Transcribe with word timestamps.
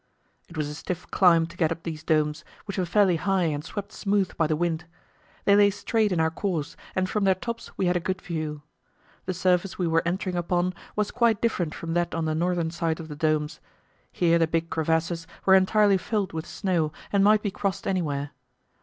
It 0.49 0.57
was 0.57 0.67
a 0.67 0.73
stiff 0.73 1.05
climb 1.11 1.45
to 1.45 1.55
get 1.55 1.71
up 1.71 1.83
these 1.83 2.01
domes, 2.03 2.43
which 2.65 2.79
were 2.79 2.87
fairly 2.87 3.17
high 3.17 3.43
and 3.43 3.63
swept 3.63 3.91
smooth 3.93 4.35
by 4.35 4.47
the 4.47 4.55
wind. 4.55 4.85
They 5.45 5.55
lay 5.55 5.69
straight 5.69 6.11
in 6.11 6.19
our 6.19 6.31
course, 6.31 6.75
and 6.95 7.07
from 7.07 7.23
their 7.23 7.35
tops 7.35 7.77
we 7.77 7.85
had 7.85 7.95
a 7.95 7.99
good 7.99 8.19
view. 8.19 8.63
The 9.27 9.35
surface 9.35 9.77
we 9.77 9.85
were 9.87 10.01
entering 10.03 10.35
upon 10.35 10.73
was 10.95 11.11
quite 11.11 11.39
different 11.39 11.75
from 11.75 11.93
that 11.93 12.15
on 12.15 12.25
the 12.25 12.33
northern 12.33 12.71
side 12.71 12.99
of 12.99 13.09
the 13.09 13.15
domes. 13.15 13.59
Here 14.11 14.39
the 14.39 14.47
big 14.47 14.71
crevasses 14.71 15.27
were 15.45 15.53
entirely 15.53 15.99
filled 15.99 16.33
with 16.33 16.47
snow 16.47 16.91
and 17.13 17.23
might 17.23 17.43
be 17.43 17.51
crossed 17.51 17.85
anywhere. 17.85 18.31